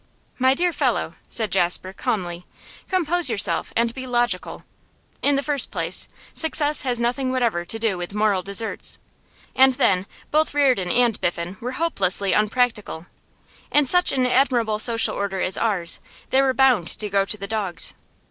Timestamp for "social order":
14.79-15.39